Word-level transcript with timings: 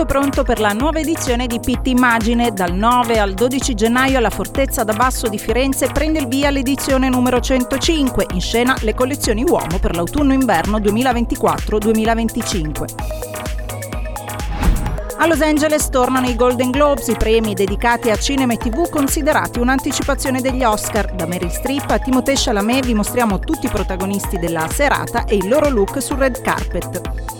Tutto 0.00 0.18
pronto 0.18 0.44
per 0.44 0.60
la 0.60 0.72
nuova 0.72 0.98
edizione 0.98 1.46
di 1.46 1.60
Pitt 1.60 1.86
Immagine. 1.86 2.52
Dal 2.52 2.72
9 2.72 3.18
al 3.18 3.34
12 3.34 3.74
gennaio 3.74 4.16
alla 4.16 4.30
Fortezza 4.30 4.82
da 4.82 4.94
Basso 4.94 5.28
di 5.28 5.36
Firenze 5.36 5.88
prende 5.88 6.20
il 6.20 6.26
via 6.26 6.48
l'edizione 6.48 7.10
numero 7.10 7.38
105, 7.38 8.28
in 8.32 8.40
scena 8.40 8.74
le 8.80 8.94
collezioni 8.94 9.44
uomo 9.46 9.78
per 9.78 9.94
l'autunno-inverno 9.94 10.78
2024-2025. 10.78 12.84
A 15.18 15.26
Los 15.26 15.42
Angeles 15.42 15.90
tornano 15.90 16.28
i 16.28 16.34
Golden 16.34 16.70
Globes, 16.70 17.08
i 17.08 17.16
premi 17.16 17.52
dedicati 17.52 18.08
a 18.08 18.16
cinema 18.16 18.54
e 18.54 18.56
tv 18.56 18.88
considerati 18.88 19.58
un'anticipazione 19.58 20.40
degli 20.40 20.64
Oscar. 20.64 21.12
Da 21.12 21.26
Meryl 21.26 21.50
Streep 21.50 21.90
a 21.90 21.98
Timothée 21.98 22.36
Chalamet 22.38 22.86
vi 22.86 22.94
mostriamo 22.94 23.38
tutti 23.38 23.66
i 23.66 23.70
protagonisti 23.70 24.38
della 24.38 24.66
serata 24.72 25.26
e 25.26 25.34
il 25.34 25.46
loro 25.46 25.68
look 25.68 26.00
sul 26.00 26.16
red 26.16 26.40
carpet. 26.40 27.39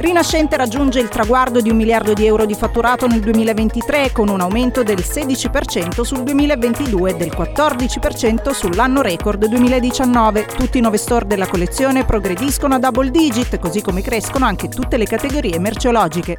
Rinascente 0.00 0.56
raggiunge 0.56 0.98
il 0.98 1.10
traguardo 1.10 1.60
di 1.60 1.68
un 1.68 1.76
miliardo 1.76 2.14
di 2.14 2.24
euro 2.24 2.46
di 2.46 2.54
fatturato 2.54 3.06
nel 3.06 3.20
2023 3.20 4.12
con 4.12 4.30
un 4.30 4.40
aumento 4.40 4.82
del 4.82 5.00
16% 5.00 6.00
sul 6.00 6.22
2022 6.22 7.10
e 7.10 7.14
del 7.16 7.28
14% 7.28 8.50
sull'anno 8.50 9.02
record 9.02 9.44
2019. 9.44 10.46
Tutti 10.46 10.78
i 10.78 10.80
nuovi 10.80 10.96
store 10.96 11.26
della 11.26 11.46
collezione 11.46 12.06
progrediscono 12.06 12.76
a 12.76 12.78
double 12.78 13.10
digit, 13.10 13.58
così 13.58 13.82
come 13.82 14.00
crescono 14.00 14.46
anche 14.46 14.70
tutte 14.70 14.96
le 14.96 15.04
categorie 15.04 15.58
merceologiche. 15.58 16.38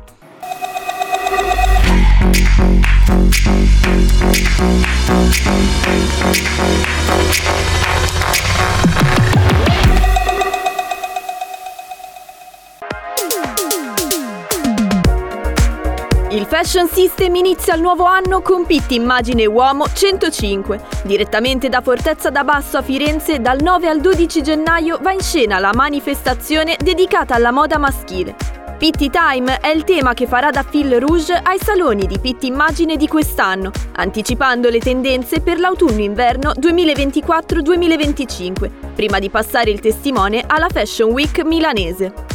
Il 16.31 16.45
Fashion 16.45 16.87
System 16.87 17.35
inizia 17.35 17.75
il 17.75 17.81
nuovo 17.81 18.05
anno 18.05 18.41
con 18.41 18.65
Pitti 18.65 18.95
Immagine 18.95 19.45
Uomo 19.47 19.87
105. 19.91 20.79
Direttamente 21.03 21.67
da 21.67 21.81
Fortezza 21.81 22.29
da 22.29 22.45
Basso 22.45 22.77
a 22.77 22.81
Firenze, 22.81 23.41
dal 23.41 23.61
9 23.61 23.89
al 23.89 23.99
12 23.99 24.41
gennaio 24.41 24.97
va 25.01 25.11
in 25.11 25.19
scena 25.19 25.59
la 25.59 25.73
manifestazione 25.73 26.77
dedicata 26.81 27.35
alla 27.35 27.51
moda 27.51 27.77
maschile. 27.77 28.33
Pitti 28.77 29.09
Time 29.09 29.59
è 29.59 29.67
il 29.67 29.83
tema 29.83 30.13
che 30.13 30.25
farà 30.25 30.51
da 30.51 30.63
fil 30.63 31.01
rouge 31.01 31.33
ai 31.33 31.59
saloni 31.59 32.07
di 32.07 32.17
Pitti 32.17 32.47
Immagine 32.47 32.95
di 32.95 33.09
quest'anno, 33.09 33.69
anticipando 33.97 34.69
le 34.69 34.79
tendenze 34.79 35.41
per 35.41 35.59
l'autunno-inverno 35.59 36.53
2024-2025, 36.53 38.69
prima 38.95 39.19
di 39.19 39.29
passare 39.29 39.69
il 39.69 39.81
testimone 39.81 40.45
alla 40.47 40.69
Fashion 40.69 41.11
Week 41.11 41.43
milanese. 41.43 42.30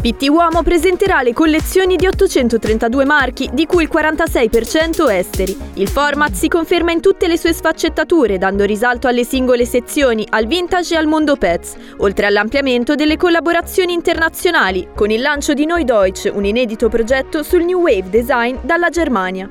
Pitti 0.00 0.28
Uomo 0.28 0.62
presenterà 0.62 1.22
le 1.22 1.32
collezioni 1.32 1.96
di 1.96 2.06
832 2.06 3.04
marchi, 3.04 3.50
di 3.52 3.66
cui 3.66 3.82
il 3.82 3.90
46% 3.92 5.10
esteri. 5.10 5.58
Il 5.74 5.88
format 5.88 6.32
si 6.32 6.46
conferma 6.46 6.92
in 6.92 7.00
tutte 7.00 7.26
le 7.26 7.36
sue 7.36 7.52
sfaccettature, 7.52 8.38
dando 8.38 8.64
risalto 8.64 9.08
alle 9.08 9.24
singole 9.24 9.64
sezioni, 9.64 10.24
al 10.30 10.46
vintage 10.46 10.94
e 10.94 10.98
al 10.98 11.06
mondo 11.06 11.36
pets, 11.36 11.74
oltre 11.98 12.26
all'ampliamento 12.26 12.94
delle 12.94 13.16
collaborazioni 13.16 13.94
internazionali, 13.94 14.88
con 14.94 15.10
il 15.10 15.20
lancio 15.20 15.54
di 15.54 15.66
Noi 15.66 15.84
Deutsch, 15.84 16.30
un 16.32 16.44
inedito 16.44 16.88
progetto 16.88 17.42
sul 17.42 17.64
New 17.64 17.80
Wave 17.80 18.08
Design 18.08 18.58
dalla 18.62 18.90
Germania. 18.90 19.48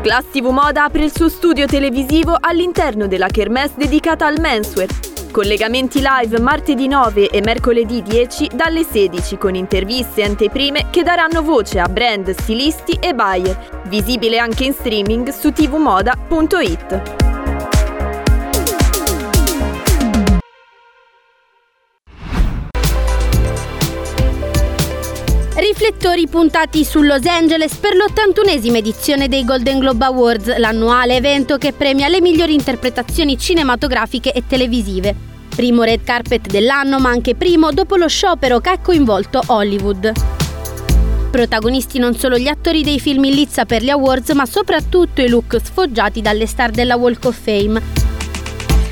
Class 0.00 0.30
TV 0.30 0.46
Moda 0.46 0.84
apre 0.84 1.04
il 1.04 1.12
suo 1.12 1.28
studio 1.28 1.66
televisivo 1.66 2.36
all'interno 2.38 3.06
della 3.08 3.26
kermesse 3.26 3.74
dedicata 3.76 4.24
al 4.24 4.38
menswear, 4.40 4.88
Collegamenti 5.30 6.00
live 6.02 6.40
martedì 6.40 6.88
9 6.88 7.28
e 7.28 7.40
mercoledì 7.42 8.02
10 8.02 8.50
dalle 8.54 8.82
16 8.82 9.36
con 9.36 9.54
interviste 9.54 10.22
e 10.22 10.24
anteprime 10.24 10.86
che 10.90 11.02
daranno 11.02 11.42
voce 11.42 11.78
a 11.78 11.88
brand, 11.88 12.30
stilisti 12.30 12.98
e 13.00 13.14
buyer. 13.14 13.82
Visibile 13.84 14.38
anche 14.38 14.64
in 14.64 14.72
streaming 14.72 15.28
su 15.28 15.52
tvmoda.it. 15.52 17.17
Riflettori 25.80 26.26
puntati 26.26 26.84
su 26.84 27.02
Los 27.02 27.24
Angeles 27.24 27.76
per 27.76 27.92
l'81esima 27.94 28.78
edizione 28.78 29.28
dei 29.28 29.44
Golden 29.44 29.78
Globe 29.78 30.06
Awards, 30.06 30.56
l'annuale 30.56 31.14
evento 31.14 31.56
che 31.56 31.72
premia 31.72 32.08
le 32.08 32.20
migliori 32.20 32.52
interpretazioni 32.52 33.38
cinematografiche 33.38 34.32
e 34.32 34.42
televisive. 34.44 35.14
Primo 35.54 35.84
red 35.84 36.02
carpet 36.02 36.48
dell'anno, 36.48 36.98
ma 36.98 37.10
anche 37.10 37.36
primo 37.36 37.70
dopo 37.70 37.94
lo 37.94 38.08
sciopero 38.08 38.58
che 38.58 38.70
ha 38.70 38.80
coinvolto 38.80 39.40
Hollywood. 39.46 40.10
Protagonisti 41.30 42.00
non 42.00 42.16
solo 42.16 42.38
gli 42.38 42.48
attori 42.48 42.82
dei 42.82 42.98
film 42.98 43.22
in 43.22 43.34
lizza 43.34 43.64
per 43.64 43.80
gli 43.80 43.90
awards, 43.90 44.32
ma 44.32 44.46
soprattutto 44.46 45.20
i 45.22 45.28
look 45.28 45.60
sfoggiati 45.62 46.20
dalle 46.20 46.46
star 46.46 46.72
della 46.72 46.96
Walk 46.96 47.24
of 47.26 47.38
Fame. 47.40 47.97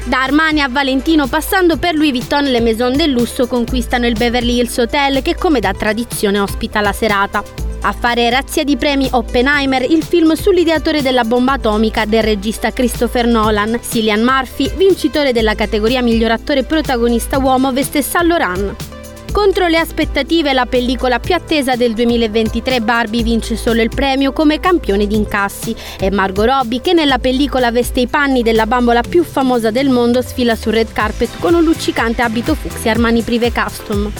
Da 0.06 0.22
Armani 0.22 0.60
a 0.60 0.68
Valentino 0.68 1.26
passando 1.26 1.78
per 1.78 1.96
Louis 1.96 2.12
Vuitton 2.12 2.44
le 2.44 2.60
maison 2.60 2.96
del 2.96 3.10
lusso 3.10 3.48
conquistano 3.48 4.06
il 4.06 4.16
Beverly 4.16 4.58
Hills 4.58 4.78
Hotel 4.78 5.20
che 5.20 5.34
come 5.34 5.58
da 5.58 5.72
tradizione 5.72 6.38
ospita 6.38 6.80
la 6.80 6.92
serata. 6.92 7.42
A 7.80 7.92
fare 7.92 8.30
razzia 8.30 8.62
di 8.62 8.76
premi 8.76 9.08
Oppenheimer, 9.10 9.82
il 9.82 10.04
film 10.04 10.34
sull'ideatore 10.34 11.02
della 11.02 11.24
bomba 11.24 11.54
atomica 11.54 12.04
del 12.04 12.22
regista 12.22 12.70
Christopher 12.70 13.26
Nolan. 13.26 13.80
Cillian 13.82 14.22
Murphy, 14.22 14.70
vincitore 14.76 15.32
della 15.32 15.56
categoria 15.56 16.02
miglior 16.02 16.30
attore 16.30 16.62
protagonista 16.62 17.38
uomo, 17.38 17.72
veste 17.72 18.00
Saint 18.00 18.28
Laurent. 18.28 18.85
Contro 19.32 19.68
le 19.68 19.78
aspettative, 19.78 20.52
la 20.52 20.66
pellicola 20.66 21.18
più 21.18 21.34
attesa 21.34 21.76
del 21.76 21.92
2023 21.94 22.80
Barbie 22.80 23.22
vince 23.22 23.56
solo 23.56 23.82
il 23.82 23.90
premio 23.94 24.32
come 24.32 24.60
campione 24.60 25.06
di 25.06 25.14
incassi 25.14 25.74
e 25.98 26.10
Margot 26.10 26.46
Robbie, 26.46 26.80
che 26.80 26.92
nella 26.92 27.18
pellicola 27.18 27.70
veste 27.70 28.00
i 28.00 28.06
panni 28.06 28.42
della 28.42 28.66
bambola 28.66 29.02
più 29.02 29.24
famosa 29.24 29.70
del 29.70 29.90
mondo, 29.90 30.22
sfila 30.22 30.56
sul 30.56 30.72
red 30.72 30.92
carpet 30.92 31.38
con 31.38 31.54
un 31.54 31.62
luccicante 31.62 32.22
abito 32.22 32.54
fucsia 32.54 32.92
Armani 32.92 33.22
Prive 33.22 33.52
Custom. 33.52 34.10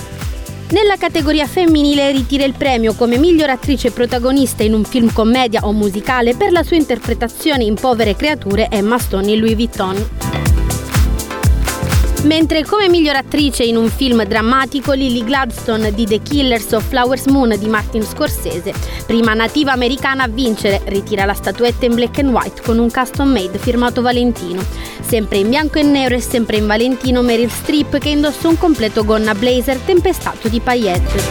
Nella 0.71 0.97
categoria 0.97 1.47
femminile 1.47 2.11
ritira 2.11 2.45
il 2.45 2.55
premio 2.55 2.95
come 2.95 3.19
miglior 3.19 3.51
attrice 3.51 3.93
protagonista 3.93 4.65
in 4.65 4.75
un 4.75 4.85
film 4.85 5.13
commedia 5.13 5.61
o 5.63 5.73
musicale 5.73 6.35
per 6.35 6.51
la 6.51 6.65
sua 6.65 6.77
interpretazione 6.77 7.63
in 7.63 7.75
Povere 7.75 8.17
creature 8.17 8.69
Emma 8.69 8.99
Stone 8.99 9.31
in 9.31 9.39
Louis 9.39 9.55
Vuitton. 9.55 10.36
Mentre 12.27 12.65
come 12.65 12.89
miglior 12.89 13.15
attrice 13.15 13.63
in 13.63 13.77
un 13.77 13.89
film 13.89 14.25
drammatico 14.25 14.95
Lily 14.95 15.23
Gladstone 15.23 15.95
di 15.95 16.07
The 16.07 16.21
Killers 16.23 16.73
of 16.73 16.85
Flowers 16.89 17.27
Moon 17.27 17.55
di 17.57 17.69
Martin 17.69 18.03
Scorsese, 18.03 18.75
prima 19.07 19.33
nativa 19.33 19.71
americana 19.71 20.25
a 20.25 20.29
vincere, 20.29 20.83
ritira 20.87 21.25
la 21.25 21.35
statuetta 21.35 21.87
in 21.87 21.95
black 21.95 22.19
and 22.19 22.31
white 22.31 22.63
con 22.63 22.79
un 22.79 22.91
custom 22.91 23.31
made 23.31 23.57
firmato 23.59 24.03
Valentino. 24.03 24.61
Sempre 25.01 25.39
in 25.39 25.51
bianco 25.51 25.79
e 25.79 25.85
nero 25.85 26.17
e 26.17 26.21
sempre 26.21 26.57
in 26.57 26.67
Valentino 26.67 27.23
Meryl 27.23 27.49
Streep 27.49 27.99
che 27.99 28.09
indossa 28.09 28.49
un 28.49 28.59
completo 28.59 29.05
gonna 29.05 29.33
blazer 29.33 29.77
tempestato 29.79 30.49
di 30.49 30.59
paillette. 30.59 31.23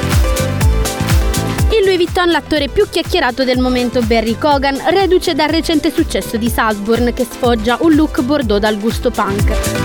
Il 1.71 1.83
Louis 1.83 1.97
Vuitton 1.97 2.29
l'attore 2.29 2.69
più 2.69 2.87
chiacchierato 2.89 3.43
del 3.43 3.59
momento 3.59 4.01
Barry 4.01 4.37
Cogan, 4.37 4.81
reduce 4.91 5.35
dal 5.35 5.49
recente 5.49 5.91
successo 5.91 6.37
di 6.37 6.47
Salzburn 6.47 7.11
che 7.13 7.27
sfoggia 7.29 7.79
un 7.81 7.95
look 7.95 8.21
bordeaux 8.21 8.61
dal 8.61 8.79
gusto 8.79 9.11
punk. 9.11 9.84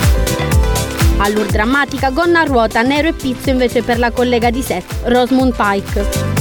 All'ur 1.23 1.45
drammatica 1.45 2.11
gonna 2.11 2.41
a 2.41 2.45
ruota, 2.45 2.81
nero 2.81 3.09
e 3.09 3.13
pizzo 3.13 3.51
invece 3.51 3.83
per 3.83 3.99
la 3.99 4.11
collega 4.11 4.49
di 4.49 4.63
Seth, 4.63 5.03
Rosamund 5.05 5.55
Pike. 5.55 6.40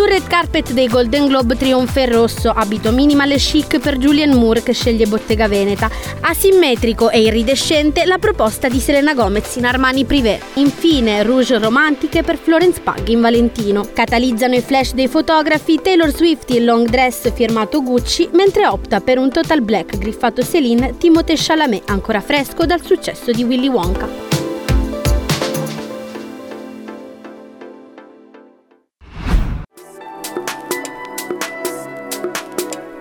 Sul 0.00 0.08
red 0.08 0.26
carpet 0.28 0.72
dei 0.72 0.88
Golden 0.88 1.26
Globe 1.26 1.56
trionfa 1.56 2.00
il 2.00 2.08
rosso, 2.08 2.48
abito 2.48 2.90
minimal 2.90 3.32
e 3.32 3.36
chic 3.36 3.78
per 3.80 3.98
Julian 3.98 4.30
Moore 4.30 4.62
che 4.62 4.72
sceglie 4.72 5.04
Bottega 5.04 5.46
Veneta. 5.46 5.90
Asimmetrico 6.20 7.10
e 7.10 7.20
iridescente 7.20 8.06
la 8.06 8.16
proposta 8.16 8.70
di 8.70 8.80
Selena 8.80 9.12
Gomez 9.12 9.56
in 9.56 9.66
Armani 9.66 10.06
Privé. 10.06 10.40
Infine, 10.54 11.22
rouge 11.22 11.58
romantiche 11.58 12.22
per 12.22 12.38
Florence 12.38 12.80
Pug 12.80 13.08
in 13.08 13.20
Valentino. 13.20 13.90
Catalizzano 13.92 14.54
i 14.54 14.62
flash 14.62 14.94
dei 14.94 15.06
fotografi 15.06 15.78
Taylor 15.82 16.10
Swift 16.14 16.48
in 16.48 16.64
long 16.64 16.88
dress 16.88 17.30
firmato 17.34 17.82
Gucci, 17.82 18.30
mentre 18.32 18.66
opta 18.66 19.00
per 19.00 19.18
un 19.18 19.30
total 19.30 19.60
black 19.60 19.98
griffato 19.98 20.42
Celine 20.42 20.96
Timothée 20.96 21.36
Chalamet 21.36 21.90
ancora 21.90 22.22
fresco 22.22 22.64
dal 22.64 22.82
successo 22.82 23.32
di 23.32 23.44
Willy 23.44 23.68
Wonka. 23.68 24.29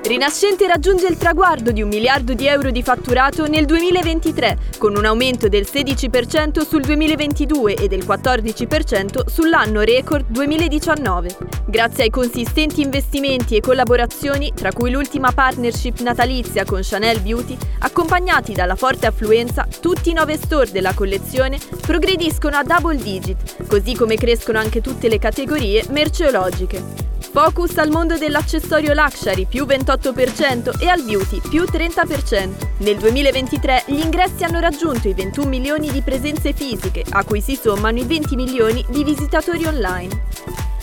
Rinascente 0.09 0.65
raggiunge 0.65 1.05
il 1.05 1.17
traguardo 1.17 1.71
di 1.71 1.83
un 1.83 1.87
miliardo 1.87 2.33
di 2.33 2.47
euro 2.47 2.71
di 2.71 2.81
fatturato 2.81 3.45
nel 3.45 3.65
2023, 3.65 4.57
con 4.79 4.95
un 4.97 5.05
aumento 5.05 5.47
del 5.49 5.67
16% 5.71 6.67
sul 6.67 6.81
2022 6.81 7.75
e 7.75 7.87
del 7.87 7.99
14% 7.99 9.27
sull'anno 9.27 9.81
record 9.81 10.25
2019. 10.27 11.37
Grazie 11.67 12.05
ai 12.05 12.09
consistenti 12.09 12.81
investimenti 12.81 13.55
e 13.55 13.59
collaborazioni, 13.59 14.51
tra 14.55 14.71
cui 14.71 14.89
l'ultima 14.89 15.31
partnership 15.31 15.99
natalizia 15.99 16.65
con 16.65 16.79
Chanel 16.81 17.19
Beauty, 17.19 17.55
accompagnati 17.77 18.53
dalla 18.53 18.75
forte 18.75 19.05
affluenza, 19.05 19.67
tutti 19.79 20.09
i 20.09 20.13
nove 20.13 20.37
store 20.37 20.71
della 20.71 20.95
collezione 20.95 21.59
progrediscono 21.81 22.55
a 22.55 22.63
double 22.63 22.97
digit, 22.97 23.67
così 23.67 23.93
come 23.93 24.15
crescono 24.15 24.57
anche 24.57 24.81
tutte 24.81 25.07
le 25.07 25.19
categorie 25.19 25.85
merceologiche. 25.91 27.08
Focus 27.31 27.77
al 27.77 27.91
mondo 27.91 28.17
dell'accessorio 28.17 28.93
luxury 28.93 29.45
più 29.45 29.65
28% 29.65 30.79
e 30.79 30.87
al 30.87 31.03
beauty 31.03 31.39
più 31.47 31.61
30%. 31.61 32.49
Nel 32.77 32.97
2023 32.97 33.83
gli 33.85 33.99
ingressi 33.99 34.43
hanno 34.43 34.59
raggiunto 34.59 35.07
i 35.07 35.13
21 35.13 35.47
milioni 35.47 35.91
di 35.91 36.01
presenze 36.01 36.53
fisiche, 36.53 37.03
a 37.07 37.23
cui 37.23 37.39
si 37.39 37.55
sommano 37.55 37.99
i 37.99 38.05
20 38.05 38.35
milioni 38.35 38.83
di 38.89 39.03
visitatori 39.03 39.63
online. 39.65 40.28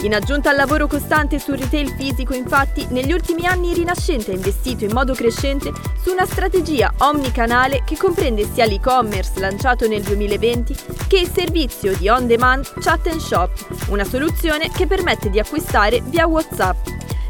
In 0.00 0.14
aggiunta 0.14 0.50
al 0.50 0.56
lavoro 0.56 0.86
costante 0.86 1.38
sul 1.38 1.56
retail 1.56 1.88
fisico, 1.88 2.34
infatti, 2.34 2.86
negli 2.90 3.12
ultimi 3.12 3.46
anni 3.46 3.72
Rinascente 3.72 4.30
ha 4.30 4.34
investito 4.34 4.84
in 4.84 4.92
modo 4.92 5.14
crescente 5.14 5.72
su 6.00 6.12
una 6.12 6.26
strategia 6.26 6.92
omnicanale 6.98 7.82
che 7.84 7.96
comprende 7.96 8.46
sia 8.46 8.66
l'e-commerce 8.66 9.40
lanciato 9.40 9.88
nel 9.88 10.02
2020 10.02 10.76
che 11.08 11.18
il 11.18 11.30
servizio 11.30 11.96
di 11.96 12.08
on-demand 12.08 12.74
Chat 12.80 13.06
and 13.06 13.20
Shop, 13.20 13.50
una 13.88 14.04
soluzione 14.04 14.70
che 14.70 14.86
permette 14.86 15.30
di 15.30 15.38
acquistare 15.38 16.02
via 16.04 16.26
WhatsApp. 16.26 16.76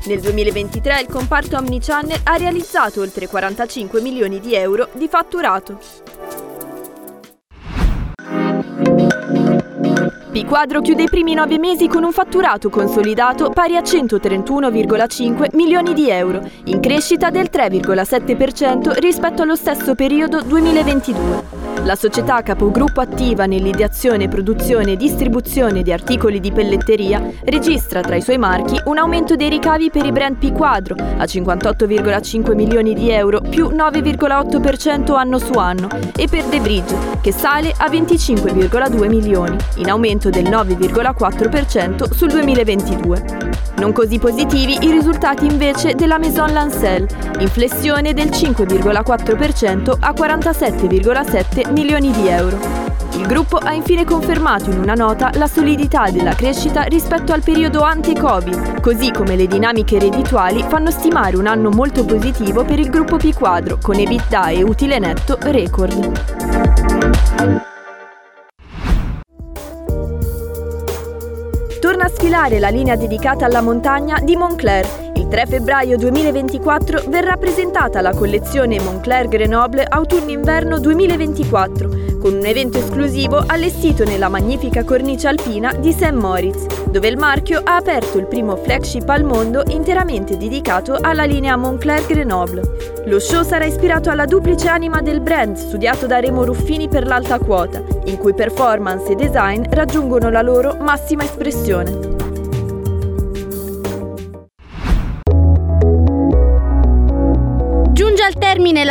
Nel 0.06 0.20
2023 0.20 1.00
il 1.00 1.08
comparto 1.08 1.56
Omnichannel 1.56 2.20
ha 2.24 2.36
realizzato 2.36 3.00
oltre 3.00 3.26
45 3.28 4.00
milioni 4.00 4.40
di 4.40 4.54
euro 4.54 4.88
di 4.92 5.08
fatturato. 5.08 6.35
P-Quadro 10.36 10.82
chiude 10.82 11.04
i 11.04 11.08
primi 11.08 11.32
nove 11.32 11.58
mesi 11.58 11.88
con 11.88 12.04
un 12.04 12.12
fatturato 12.12 12.68
consolidato 12.68 13.48
pari 13.48 13.74
a 13.74 13.80
131,5 13.80 15.56
milioni 15.56 15.94
di 15.94 16.10
euro, 16.10 16.46
in 16.64 16.78
crescita 16.78 17.30
del 17.30 17.48
3,7% 17.50 18.98
rispetto 18.98 19.40
allo 19.40 19.56
stesso 19.56 19.94
periodo 19.94 20.42
2022. 20.42 21.65
La 21.86 21.94
società 21.94 22.42
capogruppo 22.42 23.00
attiva 23.00 23.46
nell'ideazione, 23.46 24.26
produzione 24.26 24.92
e 24.92 24.96
distribuzione 24.96 25.82
di 25.82 25.92
articoli 25.92 26.40
di 26.40 26.50
pelletteria 26.50 27.22
registra 27.44 28.00
tra 28.00 28.16
i 28.16 28.22
suoi 28.22 28.38
marchi 28.38 28.76
un 28.86 28.98
aumento 28.98 29.36
dei 29.36 29.48
ricavi 29.48 29.92
per 29.92 30.04
i 30.04 30.10
brand 30.10 30.36
P 30.36 30.50
Quadro 30.50 30.96
a 30.96 31.22
58,5 31.22 32.56
milioni 32.56 32.92
di 32.92 33.08
euro 33.12 33.40
più 33.40 33.68
9,8% 33.68 35.14
anno 35.14 35.38
su 35.38 35.52
anno 35.52 35.86
e 36.16 36.26
per 36.26 36.42
The 36.46 36.60
Bridge 36.60 36.96
che 37.20 37.30
sale 37.30 37.72
a 37.76 37.86
25,2 37.88 39.08
milioni, 39.08 39.56
in 39.76 39.88
aumento 39.88 40.28
del 40.28 40.48
9,4% 40.48 42.12
sul 42.12 42.30
2022. 42.30 43.44
Non 43.76 43.92
così 43.92 44.18
positivi 44.18 44.78
i 44.80 44.90
risultati 44.90 45.46
invece 45.46 45.94
della 45.94 46.18
Maison 46.18 46.52
Lancel, 46.52 47.06
in 47.38 47.48
flessione 47.48 48.14
del 48.14 48.28
5,4% 48.28 49.96
a 50.00 50.12
47,7 50.12 51.72
milioni 51.72 51.75
di 51.84 52.28
euro. 52.28 52.58
Il 53.16 53.26
gruppo 53.26 53.58
ha 53.58 53.72
infine 53.72 54.04
confermato 54.04 54.70
in 54.70 54.78
una 54.78 54.94
nota 54.94 55.30
la 55.34 55.46
solidità 55.46 56.10
della 56.10 56.34
crescita 56.34 56.82
rispetto 56.82 57.32
al 57.32 57.42
periodo 57.42 57.82
ante-Covid, 57.82 58.80
così 58.80 59.10
come 59.10 59.36
le 59.36 59.46
dinamiche 59.46 59.98
reddituali 59.98 60.64
fanno 60.66 60.90
stimare 60.90 61.36
un 61.36 61.46
anno 61.46 61.70
molto 61.70 62.04
positivo 62.04 62.64
per 62.64 62.78
il 62.78 62.88
gruppo 62.88 63.16
P 63.16 63.34
Quadro, 63.34 63.78
con 63.80 63.96
EBITDA 63.98 64.48
e 64.48 64.62
utile 64.62 64.98
netto 64.98 65.38
record. 65.40 66.24
A 72.06 72.08
sfilare 72.08 72.60
la 72.60 72.68
linea 72.68 72.94
dedicata 72.94 73.46
alla 73.46 73.60
montagna 73.60 74.20
di 74.22 74.36
Moncler. 74.36 75.10
Il 75.16 75.26
3 75.26 75.46
febbraio 75.46 75.96
2024 75.96 77.02
verrà 77.08 77.36
presentata 77.36 78.00
la 78.00 78.14
collezione 78.14 78.80
Moncler 78.80 79.26
Grenoble 79.26 79.82
Autunno-Inverno 79.82 80.78
2024 80.78 81.88
con 82.20 82.34
un 82.34 82.44
evento 82.44 82.78
esclusivo 82.78 83.42
allestito 83.44 84.04
nella 84.04 84.28
magnifica 84.28 84.84
cornice 84.84 85.26
alpina 85.26 85.72
di 85.72 85.92
St. 85.92 86.12
Moritz, 86.12 86.85
dove 86.96 87.08
il 87.08 87.18
marchio 87.18 87.60
ha 87.62 87.76
aperto 87.76 88.16
il 88.16 88.26
primo 88.26 88.56
flagship 88.56 89.06
al 89.10 89.22
mondo 89.22 89.62
interamente 89.68 90.38
dedicato 90.38 90.96
alla 90.98 91.24
linea 91.24 91.54
Moncler 91.54 92.06
Grenoble. 92.06 92.62
Lo 93.04 93.20
show 93.20 93.42
sarà 93.42 93.66
ispirato 93.66 94.08
alla 94.08 94.24
duplice 94.24 94.68
anima 94.68 95.02
del 95.02 95.20
brand 95.20 95.56
studiato 95.56 96.06
da 96.06 96.20
Remo 96.20 96.46
Ruffini 96.46 96.88
per 96.88 97.06
l'alta 97.06 97.38
quota, 97.38 97.82
in 98.06 98.16
cui 98.16 98.32
performance 98.32 99.12
e 99.12 99.14
design 99.14 99.64
raggiungono 99.68 100.30
la 100.30 100.40
loro 100.40 100.74
massima 100.80 101.22
espressione. 101.22 102.25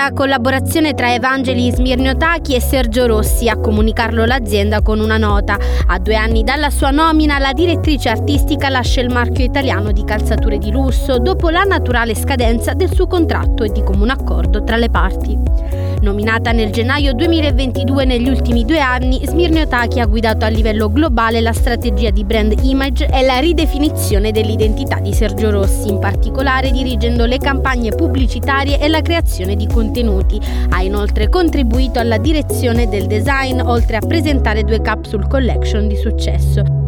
La 0.06 0.12
collaborazione 0.14 0.94
tra 0.94 1.12
Evangeli 1.12 1.72
Smirniotaki 1.72 2.54
e 2.54 2.62
Sergio 2.62 3.08
Rossi 3.08 3.50
a 3.50 3.58
comunicarlo 3.58 4.24
l'azienda 4.24 4.84
con 4.84 5.00
una 5.00 5.18
nota. 5.18 5.58
A 5.88 5.98
due 5.98 6.16
anni 6.16 6.44
dalla 6.44 6.70
sua 6.70 6.92
nomina 6.92 7.40
la 7.40 7.54
direttrice 7.54 8.10
artistica 8.10 8.70
lascia 8.70 9.02
il 9.02 9.10
marchio 9.10 9.44
italiano 9.44 9.92
di 9.92 10.04
calzature 10.04 10.60
di 10.60 10.70
lusso 10.70 11.18
dopo 11.18 11.50
la 11.50 11.64
naturale 11.64 12.14
scadenza 12.14 12.74
del 12.74 12.94
suo 12.94 13.08
contratto 13.08 13.64
e 13.64 13.72
di 13.72 13.82
comune 13.82 14.12
accordo 14.12 14.64
tra 14.64 14.78
le 14.78 14.92
parti. 14.92 15.85
Nominata 16.02 16.52
nel 16.52 16.72
gennaio 16.72 17.14
2022 17.14 18.06
negli 18.06 18.28
ultimi 18.28 18.64
due 18.64 18.80
anni, 18.80 19.22
Smirniotaki 19.26 20.00
ha 20.00 20.06
guidato 20.06 20.46
a 20.46 20.50
livello 20.50 20.92
globale 20.92 21.42
la 21.42 21.54
strategia 21.54 22.12
di 22.12 22.24
brand 22.24 22.54
image 22.62 23.08
e 23.08 23.24
la 23.24 23.40
ridefinizione 23.40 24.32
dell'identità 24.32 25.00
di 25.00 25.14
Sergio 25.14 25.50
Rossi, 25.50 25.90
in 25.90 26.00
particolare 26.00 26.72
dirigendo 26.72 27.26
le 27.26 27.38
campagne 27.38 27.96
pubblicitarie 27.96 28.80
e 28.80 28.88
la 28.88 29.02
creazione 29.02 29.56
di 29.56 29.68
contenuti. 29.68 30.40
Ha 30.70 30.82
inoltre 30.84 31.30
contribuito 31.30 32.00
alla 32.00 32.18
direzione 32.18 32.88
del 32.88 33.08
design, 33.08 33.60
oltre 33.62 33.98
a 33.98 34.06
presentare 34.06 34.64
due 34.64 34.82
capsule 34.82 35.28
collection 35.28 35.88
di 35.88 35.96
successo. 35.96 36.85